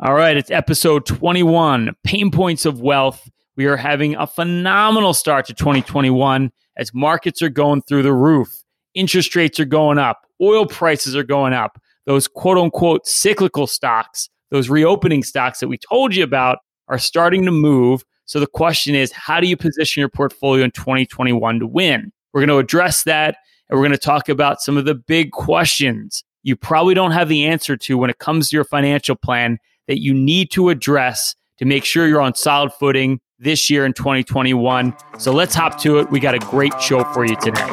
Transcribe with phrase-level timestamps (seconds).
[0.00, 3.28] All right, it's episode 21 Pain Points of Wealth.
[3.56, 8.62] We are having a phenomenal start to 2021 as markets are going through the roof.
[8.94, 11.82] Interest rates are going up, oil prices are going up.
[12.06, 17.44] Those quote unquote cyclical stocks, those reopening stocks that we told you about, are starting
[17.46, 18.04] to move.
[18.24, 22.12] So the question is, how do you position your portfolio in 2021 to win?
[22.32, 23.38] We're going to address that
[23.68, 27.28] and we're going to talk about some of the big questions you probably don't have
[27.28, 29.58] the answer to when it comes to your financial plan
[29.88, 33.92] that you need to address to make sure you're on solid footing this year in
[33.94, 34.94] 2021.
[35.18, 36.10] So let's hop to it.
[36.10, 37.66] We got a great show for you today.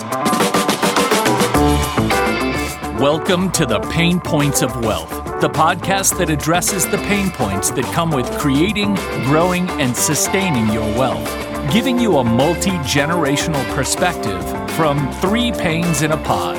[3.00, 5.10] Welcome to the Pain Points of Wealth,
[5.42, 10.88] the podcast that addresses the pain points that come with creating, growing, and sustaining your
[10.98, 11.30] wealth,
[11.74, 14.42] giving you a multi generational perspective
[14.72, 16.56] from three pains in a pod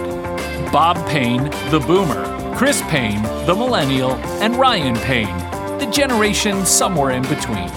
[0.71, 4.13] Bob Payne, the boomer, Chris Payne, the millennial,
[4.43, 5.46] and Ryan Payne,
[5.79, 7.69] the generation somewhere in between.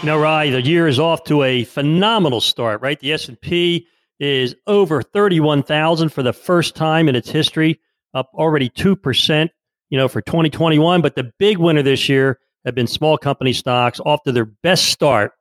[0.00, 2.98] You know, Rye, the year is off to a phenomenal start, right?
[2.98, 3.86] The S&P
[4.18, 7.78] is over 31,000 for the first time in its history,
[8.14, 9.48] up already 2%,
[9.90, 14.00] you know, for 2021, but the big winner this year have been small company stocks
[14.00, 15.32] off to their best start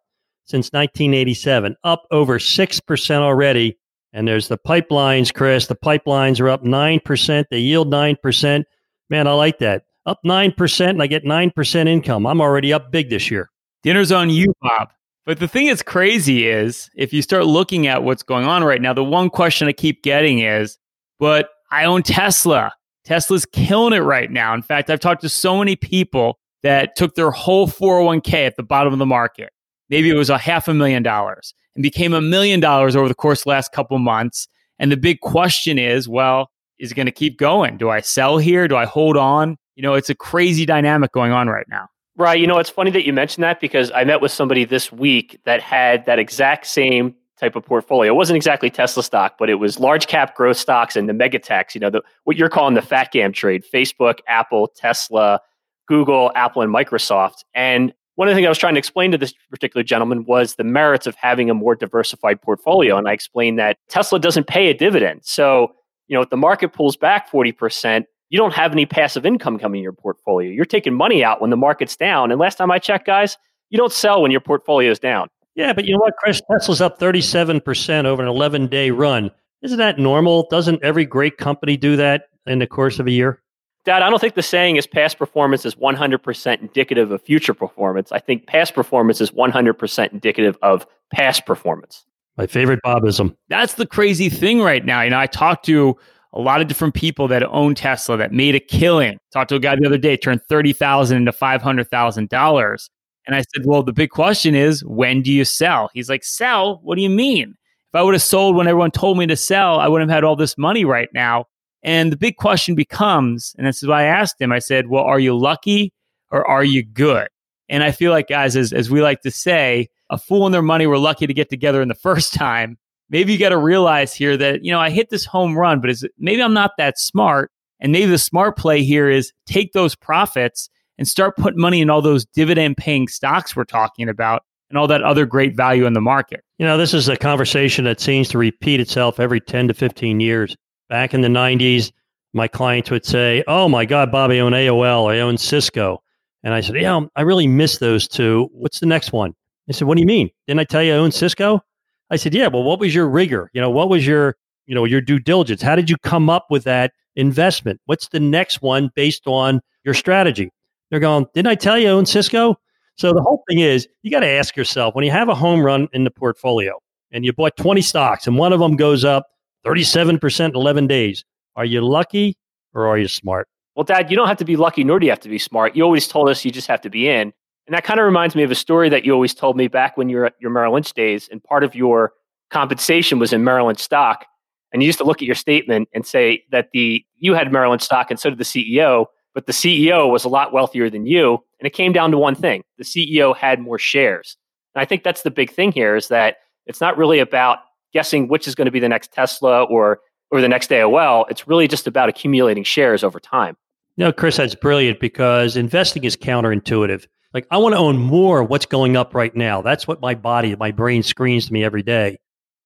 [0.45, 3.77] since 1987, up over 6% already.
[4.13, 5.67] And there's the pipelines, Chris.
[5.67, 7.45] The pipelines are up 9%.
[7.49, 8.63] They yield 9%.
[9.09, 9.83] Man, I like that.
[10.05, 12.25] Up 9%, and I get 9% income.
[12.25, 13.49] I'm already up big this year.
[13.83, 14.89] Dinner's on you, Bob.
[15.25, 18.81] But the thing that's crazy is if you start looking at what's going on right
[18.81, 20.79] now, the one question I keep getting is,
[21.19, 22.71] but I own Tesla.
[23.05, 24.53] Tesla's killing it right now.
[24.55, 28.63] In fact, I've talked to so many people that took their whole 401k at the
[28.63, 29.51] bottom of the market
[29.89, 33.15] maybe it was a half a million dollars and became a million dollars over the
[33.15, 34.47] course the last couple months.
[34.79, 37.77] And the big question is, well, is it going to keep going?
[37.77, 38.67] Do I sell here?
[38.67, 39.57] Do I hold on?
[39.75, 41.87] You know, it's a crazy dynamic going on right now.
[42.15, 42.39] Right.
[42.39, 45.39] You know, it's funny that you mentioned that because I met with somebody this week
[45.45, 48.11] that had that exact same type of portfolio.
[48.11, 51.39] It wasn't exactly Tesla stock, but it was large cap growth stocks and the mega
[51.39, 55.39] techs, you know, the, what you're calling the fat gam trade Facebook, Apple, Tesla,
[55.87, 57.45] Google, Apple, and Microsoft.
[57.53, 60.55] And one of the things I was trying to explain to this particular gentleman was
[60.55, 62.97] the merits of having a more diversified portfolio.
[62.97, 65.21] And I explained that Tesla doesn't pay a dividend.
[65.23, 65.69] So,
[66.09, 69.79] you know, if the market pulls back 40%, you don't have any passive income coming
[69.79, 70.51] in your portfolio.
[70.51, 72.29] You're taking money out when the market's down.
[72.29, 73.37] And last time I checked, guys,
[73.69, 75.29] you don't sell when your portfolio is down.
[75.55, 76.41] Yeah, but you know what, Chris?
[76.51, 79.31] Tesla's up 37% over an 11 day run.
[79.61, 80.45] Isn't that normal?
[80.49, 83.41] Doesn't every great company do that in the course of a year?
[83.85, 88.11] Dad, I don't think the saying is past performance is 100% indicative of future performance.
[88.11, 92.05] I think past performance is 100% indicative of past performance.
[92.37, 93.35] My favorite Bobism.
[93.47, 95.01] That's the crazy thing right now.
[95.01, 95.97] You know, I talked to
[96.33, 99.17] a lot of different people that own Tesla that made a killing.
[99.33, 102.89] Talked to a guy the other day, turned 30,000 into $500,000.
[103.25, 105.89] And I said, well, the big question is, when do you sell?
[105.93, 106.79] He's like, sell?
[106.83, 107.55] What do you mean?
[107.91, 110.23] If I would have sold when everyone told me to sell, I wouldn't have had
[110.23, 111.45] all this money right now.
[111.83, 115.03] And the big question becomes, and this is why I asked him, I said, well,
[115.03, 115.93] are you lucky
[116.31, 117.29] or are you good?
[117.69, 120.61] And I feel like, guys, as, as we like to say, a fool and their
[120.61, 122.77] money were lucky to get together in the first time.
[123.09, 125.89] Maybe you got to realize here that, you know, I hit this home run, but
[125.89, 127.51] is maybe I'm not that smart.
[127.79, 131.89] And maybe the smart play here is take those profits and start putting money in
[131.89, 135.93] all those dividend paying stocks we're talking about and all that other great value in
[135.93, 136.43] the market.
[136.57, 140.19] You know, this is a conversation that seems to repeat itself every 10 to 15
[140.19, 140.55] years.
[140.89, 141.91] Back in the 90s,
[142.33, 146.01] my clients would say, Oh my God, Bobby, I own AOL, I own Cisco.
[146.43, 148.49] And I said, Yeah, I really miss those two.
[148.53, 149.33] What's the next one?
[149.67, 150.29] They said, What do you mean?
[150.47, 151.61] Didn't I tell you I own Cisco?
[152.09, 153.49] I said, Yeah, well, what was your rigor?
[153.53, 154.35] You know, what was your,
[154.65, 155.61] you know, your due diligence?
[155.61, 157.79] How did you come up with that investment?
[157.85, 160.51] What's the next one based on your strategy?
[160.89, 162.55] They're going, Didn't I tell you I own Cisco?
[162.95, 165.61] So the whole thing is you got to ask yourself when you have a home
[165.61, 166.77] run in the portfolio
[167.11, 169.27] and you bought 20 stocks and one of them goes up
[169.65, 171.23] 37% in 11 days.
[171.55, 172.37] Are you lucky
[172.73, 173.47] or are you smart?
[173.75, 175.75] Well, Dad, you don't have to be lucky, nor do you have to be smart.
[175.75, 177.33] You always told us you just have to be in.
[177.67, 179.95] And that kind of reminds me of a story that you always told me back
[179.95, 181.29] when you were at your Merrill Lynch days.
[181.31, 182.13] And part of your
[182.49, 184.25] compensation was in Merrill Lynch stock.
[184.73, 187.71] And you used to look at your statement and say that the you had Merrill
[187.71, 191.05] Lynch stock and so did the CEO, but the CEO was a lot wealthier than
[191.05, 191.39] you.
[191.59, 194.37] And it came down to one thing: the CEO had more shares.
[194.75, 197.59] And I think that's the big thing here is that it's not really about
[197.93, 199.99] guessing which is going to be the next Tesla or
[200.31, 201.25] or the next AOL.
[201.29, 203.57] It's really just about accumulating shares over time.
[203.97, 207.05] No, Chris, that's brilliant because investing is counterintuitive.
[207.33, 209.61] Like I want to own more of what's going up right now.
[209.61, 212.17] That's what my body, my brain screams to me every day.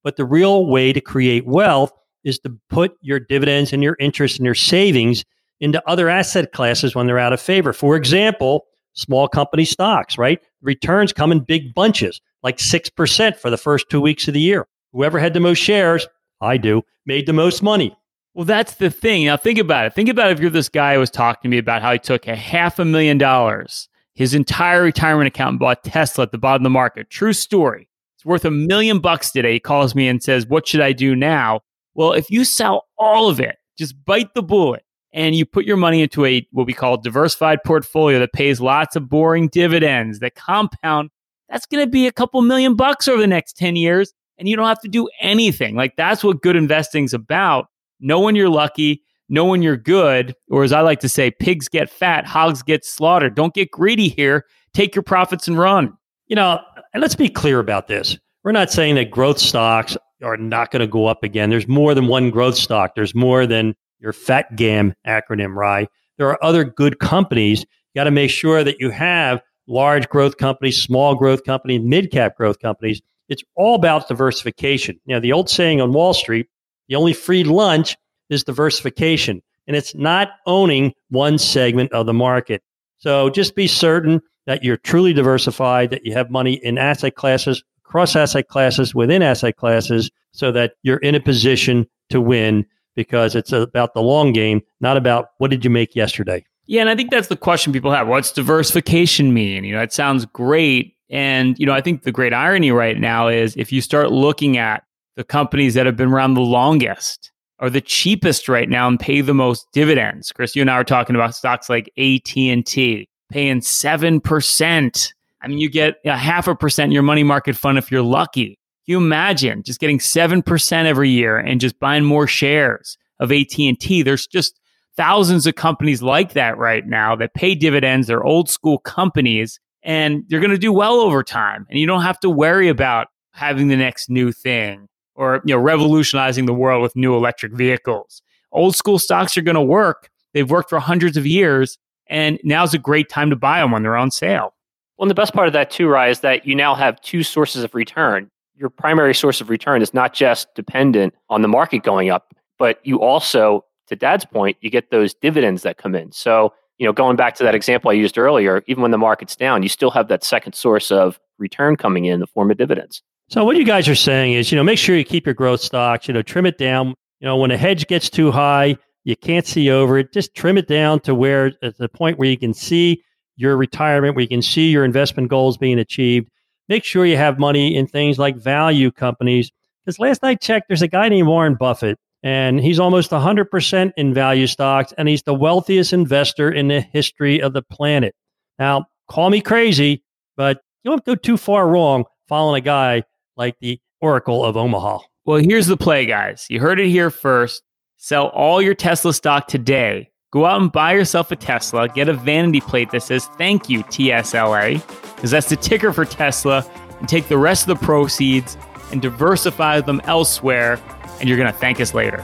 [0.04, 1.92] But the real way to create wealth
[2.24, 5.24] is to put your dividends and your interest and your savings
[5.60, 7.74] into other asset classes when they're out of favor.
[7.74, 10.40] For example, small company stocks, right?
[10.62, 14.68] Returns come in big bunches, like 6% for the first two weeks of the year.
[14.94, 16.08] Whoever had the most shares,
[16.40, 17.98] I do, made the most money.
[18.36, 19.26] Well, that's the thing.
[19.26, 19.94] Now, think about it.
[19.94, 22.28] Think about if you're this guy who was talking to me about how he took
[22.28, 26.62] a half a million dollars, his entire retirement account, and bought Tesla at the bottom
[26.62, 27.10] of the market.
[27.10, 27.90] True story.
[28.16, 29.54] It's worth a million bucks today.
[29.54, 31.62] He calls me and says, What should I do now?
[31.96, 35.78] Well, if you sell all of it, just bite the bullet and you put your
[35.78, 40.36] money into a what we call diversified portfolio that pays lots of boring dividends that
[40.36, 41.12] compound,
[41.50, 44.14] that's going to be a couple million bucks over the next 10 years
[44.44, 45.78] and you don't have to do anything.
[45.78, 47.68] Like that's what good investing's about.
[48.02, 51.70] Know when you're lucky, know when you're good, or as I like to say, pigs
[51.70, 53.36] get fat, hogs get slaughtered.
[53.36, 54.44] Don't get greedy here.
[54.74, 55.94] Take your profits and run.
[56.28, 56.60] You know,
[56.94, 58.18] and let's be clear about this.
[58.44, 61.50] We're not saying that growth stocks are not going to go up again.
[61.50, 62.96] There's more than one growth stock.
[62.96, 65.88] There's more than your fat gam acronym, right?
[66.18, 67.62] There are other good companies.
[67.62, 72.12] You got to make sure that you have large growth companies, small growth companies, mid
[72.12, 73.02] cap growth companies.
[73.34, 75.00] It's all about diversification.
[75.08, 76.48] Know, the old saying on Wall Street,
[76.88, 77.98] the only free lunch
[78.30, 79.42] is diversification.
[79.66, 82.62] And it's not owning one segment of the market.
[83.00, 87.64] So just be certain that you're truly diversified, that you have money in asset classes,
[87.84, 92.66] cross asset classes, within asset classes, so that you're in a position to win
[92.96, 96.46] because it's about the long game, not about what did you make yesterday.
[96.66, 98.08] Yeah, and I think that's the question people have.
[98.08, 99.64] What's diversification mean?
[99.64, 100.94] You know, it sounds great.
[101.14, 104.58] And, you know, I think the great irony right now is if you start looking
[104.58, 104.84] at
[105.16, 109.22] the companies that have been around the longest are the cheapest right now and pay
[109.22, 110.32] the most dividends.
[110.32, 115.14] Chris, you and I were talking about stocks like AT&T paying 7%.
[115.42, 118.02] I mean, you get a half a percent in your money market fund if you're
[118.02, 118.58] lucky.
[118.86, 124.02] Can you imagine just getting 7% every year and just buying more shares of AT&T?
[124.02, 124.60] There's just
[124.98, 128.08] thousands of companies like that right now that pay dividends.
[128.08, 131.66] They're old school companies and you're going to do well over time.
[131.70, 135.62] And you don't have to worry about having the next new thing or you know
[135.62, 138.22] revolutionizing the world with new electric vehicles.
[138.52, 140.10] Old school stocks are going to work.
[140.34, 141.78] They've worked for hundreds of years
[142.08, 144.54] and now's a great time to buy them when they're on sale.
[144.98, 147.24] Well, and the best part of that too, Rye, is that you now have two
[147.24, 148.30] sources of return.
[148.56, 152.80] Your primary source of return is not just dependent on the market going up, but
[152.84, 156.12] you also, to Dad's point, you get those dividends that come in.
[156.12, 159.36] So, you know, going back to that example I used earlier, even when the market's
[159.36, 162.58] down, you still have that second source of return coming in, in the form of
[162.58, 163.02] dividends.
[163.30, 165.62] So what you guys are saying is, you know, make sure you keep your growth
[165.62, 166.90] stocks, you know, trim it down.
[167.20, 170.14] You know, when a hedge gets too high, you can't see over it.
[170.14, 173.02] Just trim it down to where at the point where you can see
[173.36, 176.30] your retirement, where you can see your investment goals being achieved.
[176.70, 179.52] Make sure you have money in things like value companies.
[179.86, 184.14] Because last I checked, there's a guy named Warren Buffett, and he's almost 100% in
[184.14, 188.16] value stocks, and he's the wealthiest investor in the history of the planet.
[188.58, 190.04] Now, call me crazy,
[190.38, 193.04] but you don't go too far wrong following a guy
[193.36, 195.00] like the Oracle of Omaha.
[195.26, 196.48] Well, here's the play, guys.
[196.50, 197.64] You heard it here first.
[197.98, 200.10] Sell all your Tesla stock today.
[200.32, 201.88] Go out and buy yourself a Tesla.
[201.88, 204.82] Get a vanity plate that says "Thank you TSLA,"
[205.16, 206.66] because that's the ticker for Tesla.
[207.00, 208.58] And take the rest of the proceeds
[208.92, 210.80] and diversify them elsewhere,
[211.20, 212.18] and you're gonna thank us later.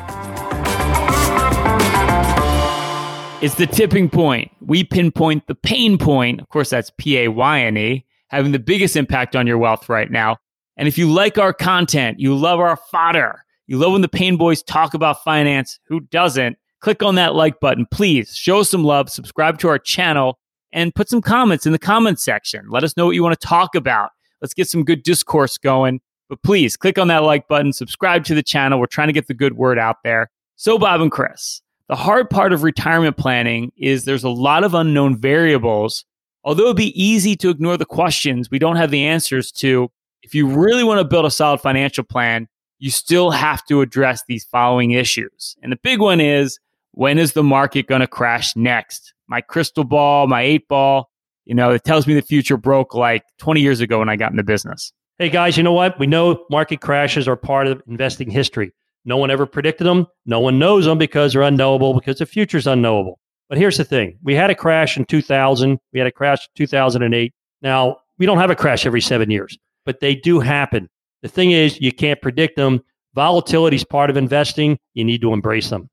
[3.42, 4.52] It's the tipping point.
[4.60, 6.42] We pinpoint the pain point.
[6.42, 9.90] Of course, that's P A Y N E, having the biggest impact on your wealth
[9.90, 10.38] right now.
[10.78, 14.36] And if you like our content, you love our fodder you love when the Payne
[14.36, 15.80] Boys talk about finance.
[15.86, 16.58] Who doesn't?
[16.80, 17.86] Click on that like button.
[17.92, 20.40] Please show some love, subscribe to our channel,
[20.74, 22.68] and put some comments in the comments section.
[22.72, 24.10] Let us know what you want to talk about.
[24.42, 26.02] Let's get some good discourse going.
[26.30, 28.80] But please click on that like button, subscribe to the channel.
[28.80, 30.30] We're trying to get the good word out there.
[30.56, 34.76] So, Bob and Chris, the hard part of retirement planning is there's a lot of
[34.76, 36.06] unknown variables.
[36.44, 40.36] Although it'd be easy to ignore the questions we don't have the answers to, if
[40.36, 44.46] you really want to build a solid financial plan, you still have to address these
[44.46, 45.56] following issues.
[45.62, 46.60] And the big one is
[46.92, 49.14] when is the market going to crash next?
[49.28, 51.10] My crystal ball, my eight ball,
[51.46, 54.32] you know, it tells me the future broke like 20 years ago when I got
[54.32, 54.94] in the business.
[55.22, 56.00] Hey guys, you know what?
[56.00, 58.72] We know market crashes are part of investing history.
[59.04, 60.08] No one ever predicted them.
[60.26, 63.20] No one knows them because they're unknowable because the future's unknowable.
[63.50, 64.18] But here's the thing.
[64.24, 65.78] We had a crash in 2000.
[65.92, 67.34] We had a crash in 2008.
[67.62, 70.88] Now, we don't have a crash every 7 years, but they do happen.
[71.22, 72.80] The thing is, you can't predict them.
[73.14, 74.80] Volatility is part of investing.
[74.94, 75.90] You need to embrace them.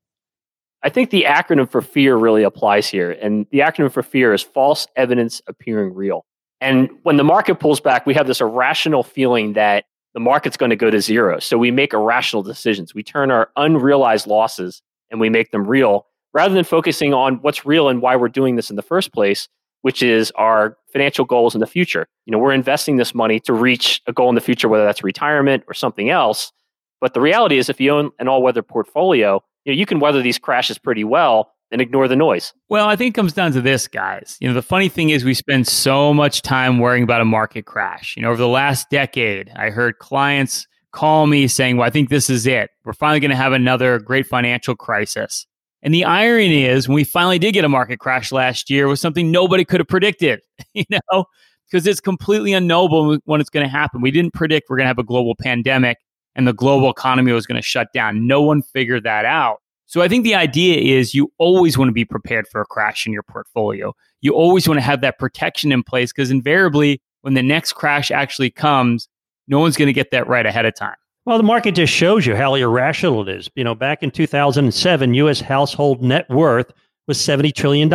[0.83, 3.11] I think the acronym for fear really applies here.
[3.11, 6.23] And the acronym for fear is false evidence appearing real.
[6.61, 10.71] And when the market pulls back, we have this irrational feeling that the market's going
[10.71, 11.39] to go to zero.
[11.39, 12.95] So we make irrational decisions.
[12.95, 17.65] We turn our unrealized losses and we make them real rather than focusing on what's
[17.65, 19.47] real and why we're doing this in the first place,
[19.81, 22.07] which is our financial goals in the future.
[22.25, 25.03] You know, we're investing this money to reach a goal in the future, whether that's
[25.03, 26.51] retirement or something else.
[26.99, 29.99] But the reality is, if you own an all weather portfolio, you, know, you can
[29.99, 32.53] weather these crashes pretty well and ignore the noise.
[32.69, 34.37] Well, I think it comes down to this, guys.
[34.39, 37.65] You know, the funny thing is we spend so much time worrying about a market
[37.65, 38.15] crash.
[38.15, 42.09] You know, over the last decade, I heard clients call me saying, Well, I think
[42.09, 42.69] this is it.
[42.85, 45.45] We're finally going to have another great financial crisis.
[45.83, 48.99] And the irony is, when we finally did get a market crash last year, was
[48.99, 50.41] something nobody could have predicted,
[50.73, 51.25] you know,
[51.69, 54.01] because it's completely unknowable when it's going to happen.
[54.01, 55.97] We didn't predict we're going to have a global pandemic
[56.35, 58.27] and the global economy was going to shut down.
[58.27, 59.61] No one figured that out.
[59.87, 63.07] So I think the idea is you always want to be prepared for a crash
[63.07, 63.93] in your portfolio.
[64.21, 68.11] You always want to have that protection in place because invariably, when the next crash
[68.11, 69.07] actually comes,
[69.47, 70.95] no one's going to get that right ahead of time.
[71.25, 73.49] Well, the market just shows you how irrational it is.
[73.55, 75.41] You know, back in 2007, U.S.
[75.41, 76.71] household net worth
[77.07, 77.89] was $70 trillion,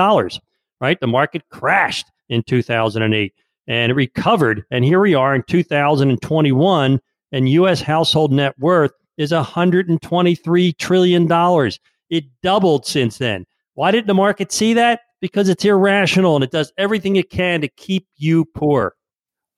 [0.81, 0.99] right?
[1.01, 3.35] The market crashed in 2008
[3.67, 4.65] and it recovered.
[4.71, 7.01] And here we are in 2021,
[7.33, 7.81] and U.S.
[7.81, 11.71] household net worth is $123 trillion.
[12.11, 13.47] It doubled since then.
[13.75, 15.01] Why didn't the market see that?
[15.21, 18.95] Because it's irrational and it does everything it can to keep you poor.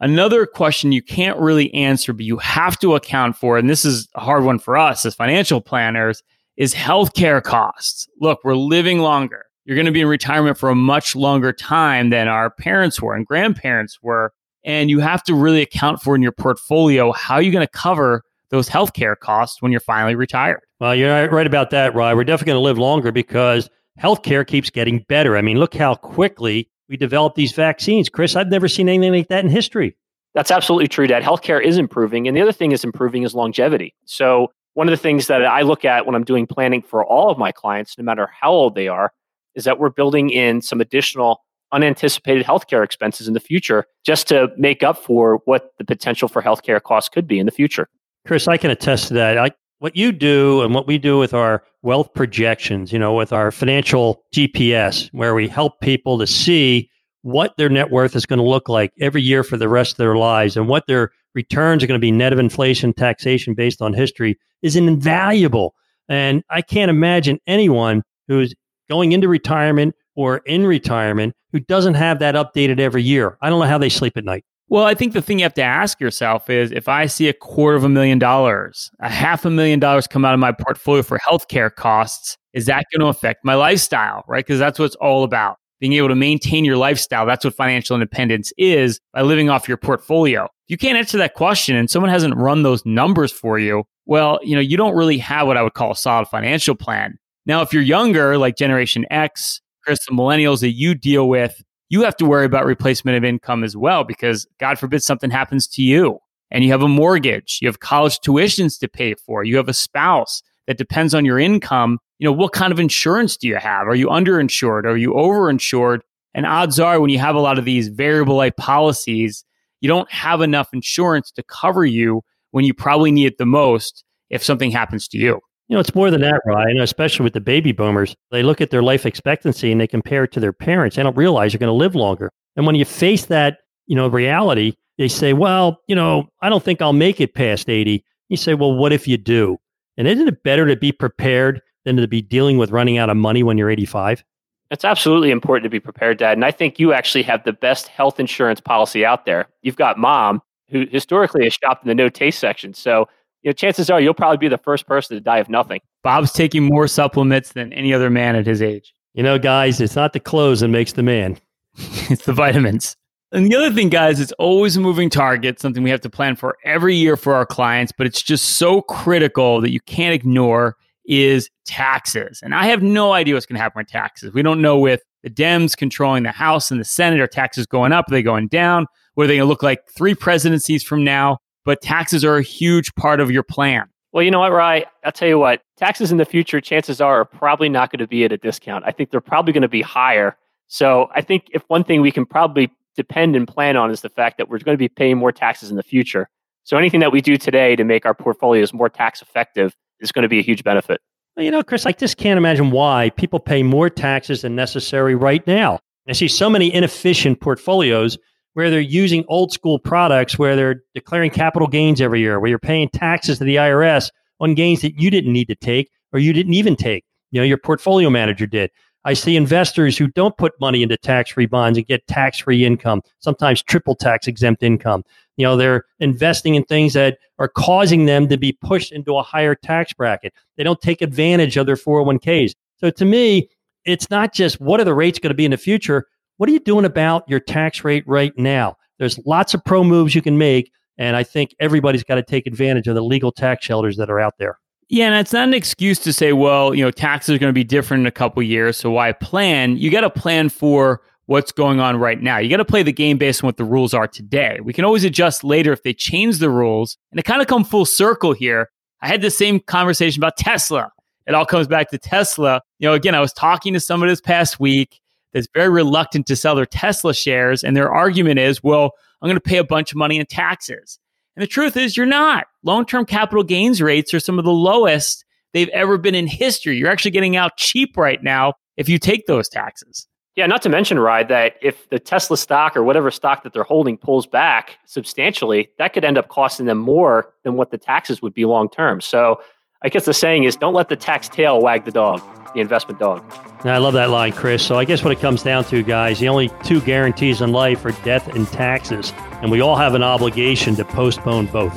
[0.01, 4.09] Another question you can't really answer, but you have to account for, and this is
[4.15, 6.23] a hard one for us as financial planners,
[6.57, 8.09] is healthcare costs.
[8.21, 9.45] Look, we're living longer.
[9.65, 13.15] You're going to be in retirement for a much longer time than our parents were
[13.15, 14.33] and grandparents were.
[14.65, 18.23] And you have to really account for in your portfolio how you're going to cover
[18.55, 20.61] those healthcare costs when you're finally retired.
[20.81, 22.17] Well, you're right about that, Rod.
[22.17, 23.69] We're definitely going to live longer because
[24.01, 25.37] healthcare keeps getting better.
[25.37, 28.09] I mean, look how quickly we develop these vaccines.
[28.09, 29.97] Chris, I've never seen anything like that in history.
[30.35, 31.23] That's absolutely true, Dad.
[31.23, 32.29] Healthcare is improving.
[32.29, 33.95] And the other thing is improving is longevity.
[34.05, 37.31] So, one of the things that I look at when I'm doing planning for all
[37.31, 39.13] of my clients, no matter how old they are,
[39.55, 44.49] is that we're building in some additional unanticipated healthcare expenses in the future just to
[44.57, 47.89] make up for what the potential for healthcare costs could be in the future.
[48.27, 49.37] Chris, I can attest to that.
[49.37, 49.51] I,
[49.81, 53.51] what you do and what we do with our wealth projections, you know, with our
[53.51, 56.89] financial GPS, where we help people to see
[57.21, 59.97] what their net worth is going to look like every year for the rest of
[59.99, 63.83] their lives and what their returns are going to be net of inflation, taxation based
[63.83, 65.75] on history is invaluable.
[66.09, 68.55] And I can't imagine anyone who's
[68.89, 73.37] going into retirement or in retirement who doesn't have that updated every year.
[73.43, 74.45] I don't know how they sleep at night.
[74.69, 77.33] Well, I think the thing you have to ask yourself is if I see a
[77.35, 81.03] quarter of a million dollars, a half a million dollars come out of my portfolio
[81.03, 84.45] for healthcare costs, is that going to affect my lifestyle, right?
[84.45, 85.57] Because that's what it's all about.
[85.81, 87.27] Being able to maintain your lifestyle.
[87.27, 90.49] That's what financial independence is by living off your portfolio.
[90.69, 94.55] You can't answer that question and someone hasn't run those numbers for you, well, you
[94.55, 97.19] know, you don't really have what I would call a solid financial plan.
[97.47, 101.63] Now, if you're younger, like Generation X, Chris, the millennials that you deal with,
[101.95, 105.69] you have to worry about replacement of income as well because God forbid something happens
[105.69, 106.19] to you
[106.51, 109.73] and you have a mortgage, you have college tuitions to pay for, you have a
[109.73, 112.01] spouse that depends on your income.
[112.19, 113.87] You know, what kind of insurance do you have?
[113.87, 114.87] Are you underinsured?
[114.87, 116.01] Are you overinsured?
[116.35, 119.45] And odds are, when you have a lot of these variable life policies,
[119.81, 124.03] you don't have enough insurance to cover you when you probably need it the most
[124.31, 125.39] if something happens to you.
[125.69, 128.15] You know, it's more than that, Ryan, especially with the baby boomers.
[128.31, 130.97] They look at their life expectancy and they compare it to their parents.
[130.97, 132.31] They don't realize you're going to live longer.
[132.57, 136.63] And when you face that, you know, reality, they say, well, you know, I don't
[136.63, 138.05] think I'll make it past 80.
[138.29, 139.59] You say, well, what if you do?
[139.97, 143.17] And isn't it better to be prepared than to be dealing with running out of
[143.17, 144.23] money when you're 85?
[144.71, 146.37] It's absolutely important to be prepared, Dad.
[146.37, 149.47] And I think you actually have the best health insurance policy out there.
[149.63, 152.75] You've got mom, who historically has shopped in the no taste section.
[152.75, 153.09] So
[153.45, 155.81] you know, chances are you'll probably be the first person to die of nothing.
[156.03, 158.95] Bob's taking more supplements than any other man at his age.
[159.13, 161.39] You know, guys, it's not the clothes that makes the man.
[161.77, 162.97] it's the vitamins.
[163.33, 166.37] And the other thing, guys, it's always a moving target, something we have to plan
[166.37, 170.77] for every year for our clients, but it's just so critical that you can't ignore
[171.05, 172.41] is taxes.
[172.43, 174.33] And I have no idea what's going to happen with taxes.
[174.33, 177.93] We don't know with the Dems controlling the House and the Senate, are taxes going
[177.93, 178.09] up?
[178.09, 178.87] Are they going down?
[179.15, 181.39] What are they going to look like three presidencies from now?
[181.65, 183.89] But taxes are a huge part of your plan.
[184.13, 184.85] Well, you know what, Rye?
[185.05, 188.07] I'll tell you what, taxes in the future, chances are, are probably not going to
[188.07, 188.85] be at a discount.
[188.87, 190.37] I think they're probably going to be higher.
[190.69, 194.09] So I think if one thing we can probably depend and plan on is the
[194.09, 196.29] fact that we're going to be paying more taxes in the future.
[196.63, 200.23] So anything that we do today to make our portfolios more tax effective is going
[200.23, 201.01] to be a huge benefit.
[201.37, 205.17] Well, you know, Chris, I just can't imagine why people pay more taxes than necessary
[205.17, 205.81] right now.
[206.09, 208.17] I see so many inefficient portfolios
[208.55, 212.59] where they're using old school products where they're declaring capital gains every year, where you're
[212.59, 216.33] paying taxes to the IRS on gains that you didn't need to take or you
[216.33, 217.05] didn't even take.
[217.31, 218.71] You know, your portfolio manager did.
[219.05, 222.65] I see investors who don't put money into tax free bonds and get tax free
[222.65, 225.05] income, sometimes triple tax exempt income.
[225.37, 229.23] You know, they're investing in things that are causing them to be pushed into a
[229.23, 230.33] higher tax bracket.
[230.57, 232.55] They don't take advantage of their 401ks.
[232.79, 233.51] So to me,
[233.85, 236.07] it's not just what are the rates going to be in the future?
[236.37, 238.77] What are you doing about your tax rate right now?
[238.99, 240.71] There's lots of pro moves you can make.
[240.99, 244.21] And I think everybody's got to take advantage of the legal tax shelters that are
[244.21, 244.59] out there.
[244.89, 247.55] Yeah, and it's not an excuse to say, well, you know, taxes are going to
[247.55, 249.77] be different in a couple years, so why plan?
[249.79, 252.37] You got to plan for what's going on right now.
[252.39, 254.61] You got to play the game based on what the rules are today.
[254.63, 256.99] We can always adjust later if they change the rules.
[257.11, 258.71] And it kind of come full circle here.
[259.01, 260.93] I had the same conversation about Tesla.
[261.27, 262.61] It all comes back to Tesla.
[262.79, 265.01] You know, again, I was talking to someone this past week
[265.35, 269.37] that's very reluctant to sell their Tesla shares, and their argument is, well, I'm going
[269.37, 270.99] to pay a bunch of money in taxes.
[271.37, 272.47] And the truth is, you're not.
[272.63, 276.77] Long term capital gains rates are some of the lowest they've ever been in history.
[276.77, 280.07] You're actually getting out cheap right now if you take those taxes.
[280.37, 283.63] Yeah, not to mention, Rye, that if the Tesla stock or whatever stock that they're
[283.63, 288.21] holding pulls back substantially, that could end up costing them more than what the taxes
[288.21, 289.01] would be long term.
[289.01, 289.41] So
[289.83, 292.21] I guess the saying is don't let the tax tail wag the dog,
[292.55, 293.23] the investment dog.
[293.65, 294.65] I love that line, Chris.
[294.65, 297.85] So I guess what it comes down to, guys, the only two guarantees in life
[297.85, 299.13] are death and taxes.
[299.43, 301.75] And we all have an obligation to postpone both.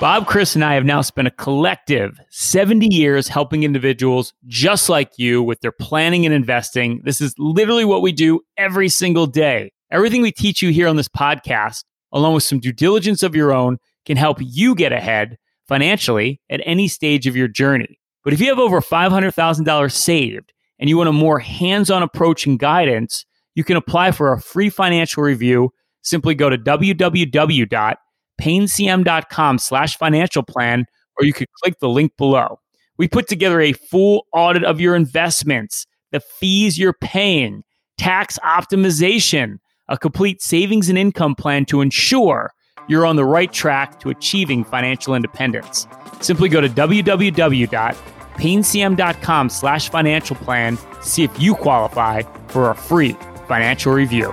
[0.00, 5.12] Bob, Chris, and I have now spent a collective 70 years helping individuals just like
[5.16, 7.00] you with their planning and investing.
[7.04, 9.72] This is literally what we do every single day.
[9.90, 13.52] Everything we teach you here on this podcast, along with some due diligence of your
[13.52, 17.98] own, can help you get ahead financially at any stage of your journey.
[18.22, 22.46] But if you have over $500,000 saved and you want a more hands on approach
[22.46, 25.70] and guidance, you can apply for a free financial review.
[26.02, 27.96] Simply go to www
[28.38, 30.84] paynecm.com slash financial plan,
[31.18, 32.58] or you could click the link below.
[32.96, 37.62] We put together a full audit of your investments, the fees you're paying,
[37.98, 39.58] tax optimization,
[39.88, 42.52] a complete savings and income plan to ensure
[42.88, 45.86] you're on the right track to achieving financial independence.
[46.20, 53.16] Simply go to www.paynecm.com slash financial plan to see if you qualify for a free
[53.46, 54.32] financial review.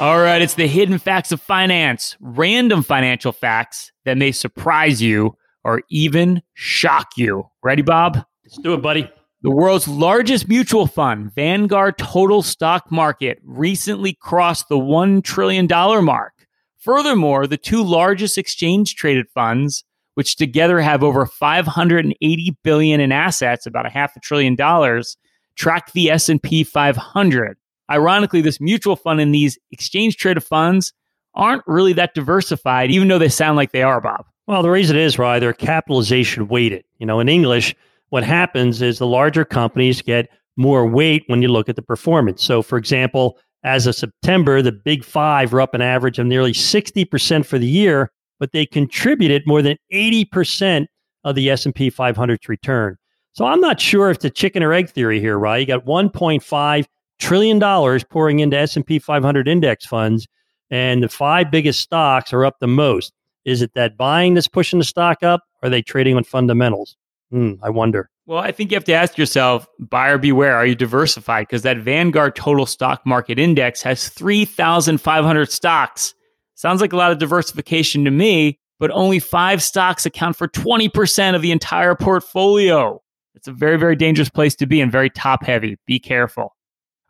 [0.00, 5.36] All right, it's the hidden facts of finance, random financial facts that may surprise you
[5.62, 7.44] or even shock you.
[7.62, 8.22] Ready, Bob?
[8.44, 9.10] Let's do it, buddy.
[9.44, 15.68] The world's largest mutual fund, Vanguard Total Stock Market, recently crossed the $1 trillion
[16.02, 16.32] mark.
[16.78, 23.66] Furthermore, the two largest exchange traded funds, which together have over 580 billion in assets,
[23.66, 25.18] about a half a trillion dollars,
[25.56, 27.58] track the S&P 500.
[27.90, 30.94] Ironically, this mutual fund and these exchange traded funds
[31.34, 34.24] aren't really that diversified, even though they sound like they are, Bob.
[34.46, 36.84] Well, the reason is, right, they're capitalization weighted.
[36.96, 37.74] You know, in English,
[38.10, 42.44] what happens is the larger companies get more weight when you look at the performance.
[42.44, 46.52] So, for example, as of September, the big five were up an average of nearly
[46.52, 50.86] 60% for the year, but they contributed more than 80%
[51.24, 52.96] of the S&P 500's return.
[53.32, 55.58] So I'm not sure if the chicken or egg theory here, right?
[55.58, 56.84] You got 1.5
[57.18, 60.26] trillion dollars pouring into S&P 500 index funds
[60.70, 63.12] and the five biggest stocks are up the most.
[63.44, 65.42] Is it that buying that's pushing the stock up?
[65.62, 66.96] Or are they trading on fundamentals?
[67.34, 68.08] Hmm, I wonder.
[68.26, 71.48] Well, I think you have to ask yourself, buyer beware, are you diversified?
[71.48, 76.14] Because that Vanguard Total Stock Market Index has 3,500 stocks.
[76.54, 81.34] Sounds like a lot of diversification to me, but only five stocks account for 20%
[81.34, 83.02] of the entire portfolio.
[83.34, 85.76] It's a very, very dangerous place to be and very top heavy.
[85.88, 86.54] Be careful.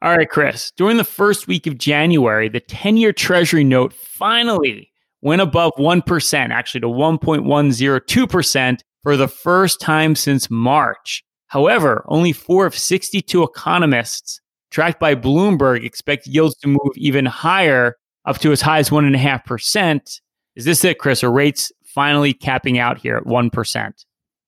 [0.01, 0.73] All right, Chris.
[0.75, 6.51] During the first week of January, the 10 year Treasury note finally went above 1%,
[6.51, 11.23] actually to 1.102% for the first time since March.
[11.47, 14.41] However, only four of 62 economists
[14.71, 20.21] tracked by Bloomberg expect yields to move even higher, up to as high as 1.5%.
[20.57, 21.23] Is this it, Chris?
[21.23, 24.05] Are rates finally capping out here at 1%?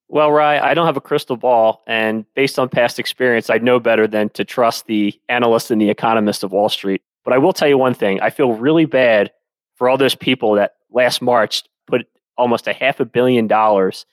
[0.08, 3.78] Well, Rye, I don't have a crystal ball, and based on past experience, I know
[3.78, 7.02] better than to trust the analysts and the economists of Wall Street.
[7.24, 9.32] But I will tell you one thing: I feel really bad
[9.74, 12.06] for all those people that last March put
[12.38, 14.06] almost a half a billion dollars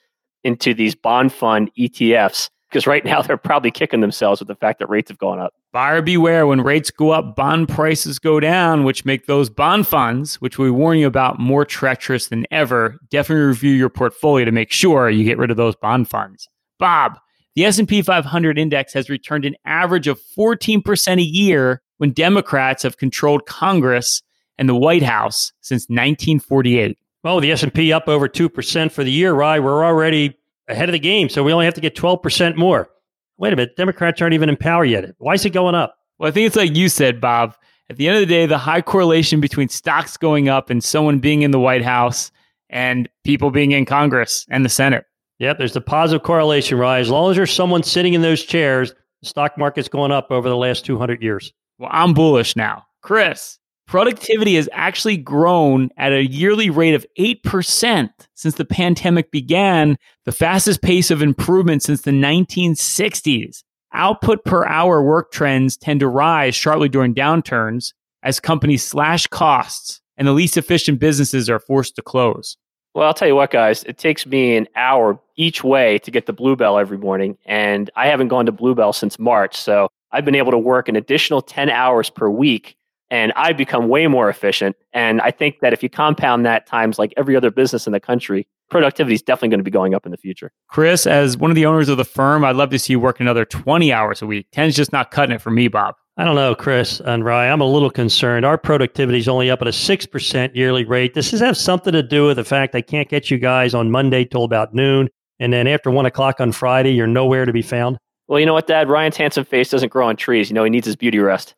[0.44, 4.78] into these bond fund ETFs because right now they're probably kicking themselves with the fact
[4.80, 5.54] that rates have gone up.
[5.72, 10.40] Buyer beware when rates go up, bond prices go down, which make those bond funds,
[10.40, 12.98] which we warn you about, more treacherous than ever.
[13.10, 16.48] Definitely review your portfolio to make sure you get rid of those bond funds.
[16.78, 17.18] Bob,
[17.56, 22.98] The S&P 500 index has returned an average of 14% a year when Democrats have
[22.98, 24.22] controlled Congress
[24.58, 26.98] and the White House since 1948.
[27.24, 29.58] Well, the S&P up over 2% for the year, Rye.
[29.58, 30.36] We're already
[30.68, 32.90] ahead of the game, so we only have to get 12% more.
[33.38, 35.14] Wait a minute, Democrats aren't even in power yet.
[35.16, 35.96] Why is it going up?
[36.18, 37.56] Well, I think it's like you said, Bob.
[37.88, 41.18] At the end of the day, the high correlation between stocks going up and someone
[41.18, 42.30] being in the White House
[42.68, 45.04] and people being in Congress and the Senate.
[45.38, 47.00] Yep, there's the positive correlation, right?
[47.00, 50.48] As long as there's someone sitting in those chairs, the stock market's going up over
[50.48, 51.52] the last 200 years.
[51.78, 52.84] Well, I'm bullish now.
[53.02, 59.96] Chris, productivity has actually grown at a yearly rate of 8% since the pandemic began,
[60.24, 63.62] the fastest pace of improvement since the 1960s.
[63.92, 67.92] Output per hour work trends tend to rise sharply during downturns
[68.22, 72.56] as companies slash costs and the least efficient businesses are forced to close.
[72.94, 76.26] Well, I'll tell you what, guys, it takes me an hour each way to get
[76.26, 77.36] the Bluebell every morning.
[77.44, 79.56] And I haven't gone to Bluebell since March.
[79.56, 82.76] So I've been able to work an additional 10 hours per week
[83.14, 84.74] and I become way more efficient.
[84.92, 88.00] And I think that if you compound that times like every other business in the
[88.00, 90.50] country, productivity is definitely going to be going up in the future.
[90.66, 93.20] Chris, as one of the owners of the firm, I'd love to see you work
[93.20, 94.48] another 20 hours a week.
[94.52, 95.94] 10's just not cutting it for me, Bob.
[96.16, 97.48] I don't know, Chris and Rye.
[97.48, 98.44] I'm a little concerned.
[98.44, 101.14] Our productivity is only up at a 6% yearly rate.
[101.14, 103.92] Does this have something to do with the fact I can't get you guys on
[103.92, 105.08] Monday till about noon?
[105.38, 107.96] And then after one o'clock on Friday, you're nowhere to be found?
[108.26, 108.88] Well, you know what, Dad?
[108.88, 110.50] Ryan's handsome face doesn't grow on trees.
[110.50, 111.54] You know, he needs his beauty rest.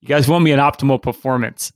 [0.00, 1.72] You guys want me an optimal performance.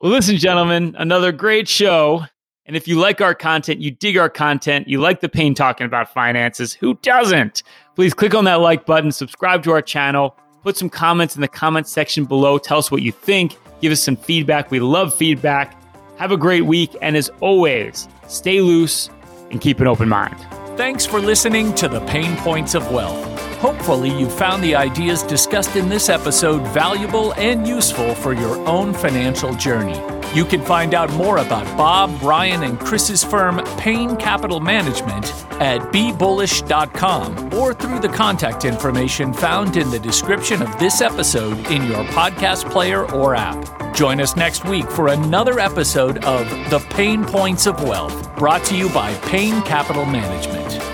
[0.00, 2.24] Well, listen, gentlemen, another great show.
[2.66, 5.84] And if you like our content, you dig our content, you like the pain talking
[5.84, 7.62] about finances, who doesn't?
[7.94, 11.48] Please click on that like button, subscribe to our channel Put some comments in the
[11.48, 12.56] comment section below.
[12.56, 13.58] Tell us what you think.
[13.82, 14.70] Give us some feedback.
[14.70, 15.78] We love feedback.
[16.16, 16.96] Have a great week.
[17.02, 19.10] And as always, stay loose
[19.50, 20.34] and keep an open mind.
[20.78, 23.33] Thanks for listening to the Pain Points of Wealth.
[23.58, 28.92] Hopefully, you found the ideas discussed in this episode valuable and useful for your own
[28.92, 29.98] financial journey.
[30.34, 35.26] You can find out more about Bob, Ryan, and Chris's firm, Payne Capital Management,
[35.60, 41.84] at bebullish.com or through the contact information found in the description of this episode in
[41.84, 43.94] your podcast player or app.
[43.94, 48.76] Join us next week for another episode of The Pain Points of Wealth, brought to
[48.76, 50.93] you by Payne Capital Management.